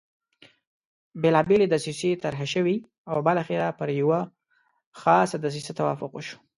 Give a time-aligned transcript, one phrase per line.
[1.21, 2.75] بېلابېلې دسیسې طرح شوې
[3.11, 4.19] او بالاخره پر یوه
[4.99, 6.37] خاصه دسیسه توافق وشو.